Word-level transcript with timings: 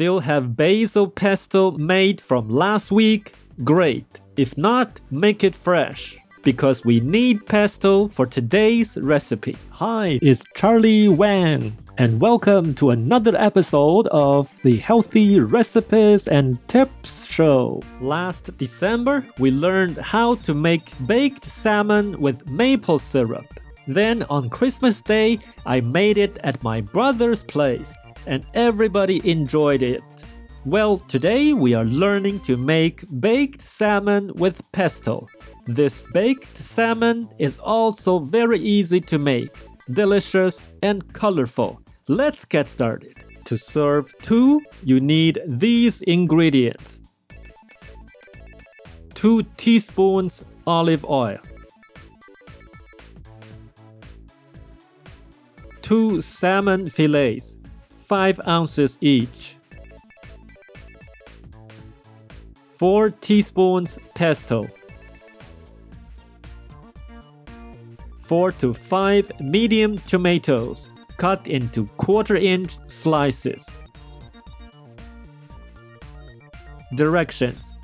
Still 0.00 0.20
have 0.20 0.56
basil 0.56 1.08
pesto 1.08 1.72
made 1.72 2.22
from 2.22 2.48
last 2.48 2.90
week? 2.90 3.34
Great. 3.62 4.06
If 4.38 4.56
not, 4.56 4.98
make 5.10 5.44
it 5.44 5.54
fresh 5.54 6.16
because 6.42 6.86
we 6.86 7.00
need 7.00 7.44
pesto 7.44 8.08
for 8.08 8.24
today's 8.24 8.96
recipe. 8.96 9.58
Hi, 9.68 10.18
it's 10.22 10.42
Charlie 10.54 11.10
Wang, 11.10 11.76
and 11.98 12.18
welcome 12.18 12.72
to 12.76 12.88
another 12.88 13.36
episode 13.36 14.06
of 14.06 14.48
the 14.62 14.78
Healthy 14.78 15.38
Recipes 15.38 16.26
and 16.28 16.56
Tips 16.66 17.26
Show. 17.26 17.82
Last 18.00 18.56
December, 18.56 19.26
we 19.38 19.50
learned 19.50 19.98
how 19.98 20.36
to 20.36 20.54
make 20.54 20.94
baked 21.06 21.44
salmon 21.44 22.18
with 22.18 22.48
maple 22.48 22.98
syrup. 22.98 23.44
Then 23.86 24.22
on 24.30 24.48
Christmas 24.48 25.02
Day, 25.02 25.40
I 25.66 25.82
made 25.82 26.16
it 26.16 26.38
at 26.42 26.62
my 26.62 26.80
brother's 26.80 27.44
place 27.44 27.92
and 28.26 28.46
everybody 28.54 29.20
enjoyed 29.30 29.82
it. 29.82 30.02
Well, 30.64 30.98
today 30.98 31.52
we 31.52 31.74
are 31.74 31.84
learning 31.84 32.40
to 32.40 32.56
make 32.56 33.04
baked 33.20 33.62
salmon 33.62 34.32
with 34.34 34.60
pesto. 34.72 35.26
This 35.66 36.02
baked 36.12 36.56
salmon 36.56 37.28
is 37.38 37.58
also 37.58 38.18
very 38.18 38.58
easy 38.58 39.00
to 39.00 39.18
make, 39.18 39.56
delicious 39.92 40.64
and 40.82 41.12
colorful. 41.12 41.80
Let's 42.08 42.44
get 42.44 42.68
started. 42.68 43.24
To 43.44 43.56
serve 43.56 44.12
two, 44.22 44.60
you 44.84 45.00
need 45.00 45.40
these 45.46 46.02
ingredients. 46.02 47.00
2 49.14 49.42
teaspoons 49.56 50.44
olive 50.66 51.04
oil. 51.04 51.38
2 55.82 56.20
salmon 56.20 56.88
fillets 56.88 57.58
5 58.10 58.40
ounces 58.48 58.98
each. 59.00 59.56
4 62.70 63.10
teaspoons 63.10 64.00
pesto. 64.16 64.66
4 68.22 68.50
to 68.50 68.74
5 68.74 69.30
medium 69.38 69.96
tomatoes 69.98 70.90
cut 71.18 71.46
into 71.46 71.86
quarter 71.98 72.34
inch 72.34 72.80
slices. 72.88 73.70
Directions 76.96 77.74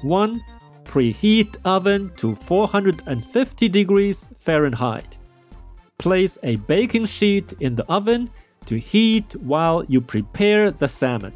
1. 0.00 0.40
Preheat 0.84 1.58
oven 1.66 2.10
to 2.16 2.34
450 2.34 3.68
degrees 3.68 4.30
Fahrenheit. 4.34 5.18
Place 5.98 6.38
a 6.42 6.56
baking 6.56 7.04
sheet 7.04 7.52
in 7.60 7.74
the 7.74 7.84
oven 7.92 8.30
to 8.66 8.78
heat 8.78 9.34
while 9.40 9.84
you 9.84 10.00
prepare 10.00 10.70
the 10.70 10.88
salmon. 10.88 11.32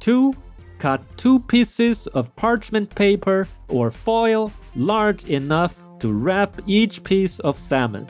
2. 0.00 0.34
Cut 0.78 1.02
two 1.16 1.40
pieces 1.40 2.06
of 2.08 2.34
parchment 2.36 2.94
paper 2.94 3.48
or 3.68 3.90
foil 3.90 4.52
large 4.76 5.24
enough 5.24 5.74
to 6.00 6.12
wrap 6.12 6.60
each 6.66 7.02
piece 7.04 7.38
of 7.38 7.56
salmon. 7.56 8.06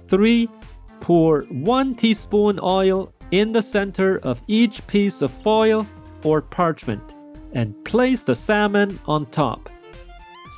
3. 0.00 0.48
Pour 1.00 1.42
1 1.42 1.94
teaspoon 1.94 2.60
oil 2.62 3.12
in 3.30 3.52
the 3.52 3.62
center 3.62 4.18
of 4.18 4.42
each 4.46 4.86
piece 4.86 5.22
of 5.22 5.30
foil 5.30 5.86
or 6.22 6.42
parchment 6.42 7.14
and 7.52 7.84
place 7.84 8.22
the 8.24 8.34
salmon 8.34 9.00
on 9.06 9.26
top. 9.26 9.70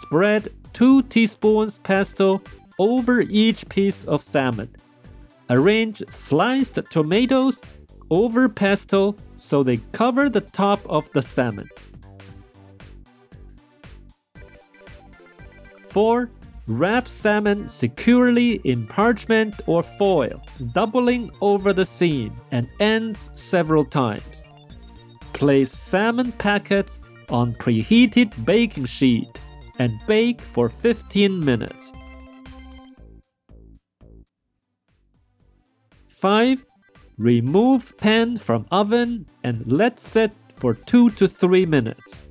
Spread 0.03 0.49
2 0.77 1.05
teaspoons 1.05 1.79
pesto 1.79 2.43
over 2.79 3.23
each 3.23 3.67
piece 3.71 4.05
of 4.05 4.23
salmon. 4.23 4.69
Arrange 5.49 6.03
sliced 6.11 6.79
tomatoes 6.91 7.63
over 8.11 8.47
pesto 8.47 9.17
so 9.37 9.63
they 9.63 9.79
cover 9.93 10.29
the 10.29 10.43
top 10.43 10.81
of 10.85 11.11
the 11.13 11.23
salmon. 11.23 11.67
4. 15.89 16.29
Wrap 16.67 17.09
salmon 17.09 17.69
securely 17.69 18.61
in 18.65 18.87
parchment 18.87 19.63
or 19.65 19.83
foil, 19.83 20.43
doubling 20.75 21.31
over 21.41 21.73
the 21.73 21.87
seam 21.87 22.35
and 22.53 22.69
ends 22.81 23.31
several 23.33 23.87
times. 23.87 24.45
Place 25.33 25.73
salmon 25.73 26.33
packets 26.33 27.01
on 27.31 27.55
preheated 27.55 28.45
baking 28.45 28.85
sheet 28.85 29.41
and 29.79 29.93
bake 30.07 30.41
for 30.41 30.69
15 30.69 31.45
minutes. 31.45 31.93
5. 36.09 36.65
Remove 37.19 37.97
pan 37.97 38.37
from 38.37 38.67
oven 38.71 39.27
and 39.45 39.71
let 39.71 40.01
set 40.01 40.33
for 40.57 40.75
2 40.75 41.11
to 41.11 41.29
3 41.29 41.67
minutes. 41.67 42.23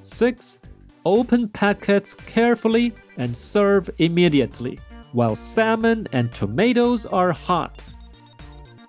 6. 0.00 0.58
Open 1.04 1.48
packets 1.48 2.14
carefully 2.14 2.92
and 3.16 3.36
serve 3.36 3.88
immediately 3.98 4.78
while 5.12 5.36
salmon 5.36 6.06
and 6.12 6.32
tomatoes 6.32 7.06
are 7.06 7.32
hot. 7.32 7.82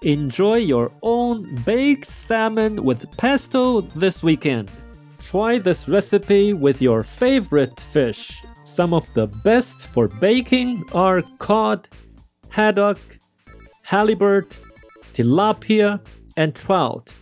Enjoy 0.01 0.55
your 0.55 0.93
own 1.01 1.55
baked 1.65 2.07
salmon 2.07 2.85
with 2.85 3.05
pesto 3.17 3.81
this 3.81 4.23
weekend. 4.23 4.71
Try 5.19 5.57
this 5.57 5.89
recipe 5.89 6.53
with 6.53 6.81
your 6.81 7.03
favorite 7.03 7.77
fish. 7.77 8.41
Some 8.63 8.93
of 8.93 9.13
the 9.13 9.27
best 9.27 9.87
for 9.87 10.07
baking 10.07 10.85
are 10.93 11.21
cod, 11.39 11.89
haddock, 12.47 12.99
halibut, 13.83 14.57
tilapia, 15.11 15.99
and 16.37 16.55
trout. 16.55 17.13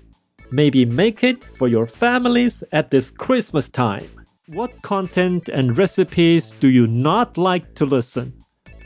Maybe 0.52 0.86
make 0.86 1.24
it 1.24 1.44
for 1.44 1.68
your 1.68 1.88
families 1.88 2.64
at 2.74 2.92
this 2.92 3.10
Christmas 3.10 3.70
time. 3.70 4.08
What 4.50 4.84
content 4.84 5.50
and 5.50 5.76
recipes 5.76 6.52
do 6.52 6.68
you 6.68 6.86
not 6.86 7.40
like 7.40 7.74
to 7.76 7.86
listen? 7.86 8.34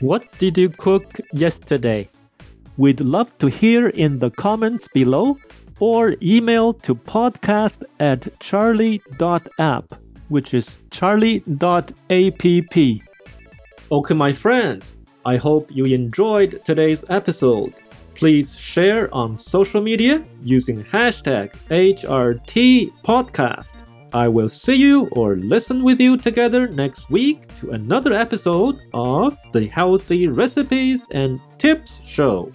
What 0.00 0.32
did 0.38 0.56
you 0.56 0.70
cook 0.70 1.18
yesterday? 1.34 2.08
We'd 2.78 3.00
love 3.00 3.36
to 3.38 3.48
hear 3.48 3.88
in 3.88 4.18
the 4.18 4.30
comments 4.30 4.88
below 4.88 5.36
or 5.78 6.16
email 6.22 6.72
to 6.72 6.94
podcast 6.94 7.82
at 8.00 8.26
charlie.app, 8.40 9.94
which 10.28 10.54
is 10.54 10.78
charlie.app. 10.90 11.92
Okay, 13.92 14.14
my 14.14 14.32
friends, 14.32 14.96
I 15.26 15.36
hope 15.36 15.70
you 15.70 15.84
enjoyed 15.84 16.64
today's 16.64 17.04
episode. 17.10 17.74
Please 18.14 18.58
share 18.58 19.14
on 19.14 19.38
social 19.38 19.82
media 19.82 20.24
using 20.42 20.82
hashtag 20.82 21.52
HRTpodcast. 21.70 23.74
I 24.14 24.28
will 24.28 24.48
see 24.48 24.76
you 24.76 25.08
or 25.12 25.36
listen 25.36 25.82
with 25.82 26.00
you 26.00 26.16
together 26.16 26.68
next 26.68 27.10
week 27.10 27.52
to 27.56 27.70
another 27.70 28.12
episode 28.12 28.80
of 28.94 29.36
the 29.52 29.66
Healthy 29.66 30.28
Recipes 30.28 31.08
and 31.10 31.40
Tips 31.58 32.06
Show. 32.06 32.52